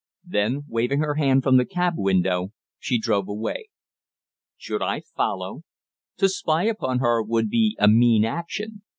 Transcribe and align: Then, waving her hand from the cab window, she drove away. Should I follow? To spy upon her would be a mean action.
Then, 0.25 0.63
waving 0.67 1.01
her 1.01 1.13
hand 1.13 1.43
from 1.43 1.57
the 1.57 1.65
cab 1.65 1.93
window, 1.95 2.53
she 2.79 2.97
drove 2.97 3.27
away. 3.27 3.69
Should 4.57 4.81
I 4.81 5.01
follow? 5.15 5.61
To 6.17 6.27
spy 6.27 6.63
upon 6.63 6.97
her 7.01 7.21
would 7.21 7.51
be 7.51 7.77
a 7.79 7.87
mean 7.87 8.25
action. 8.25 8.81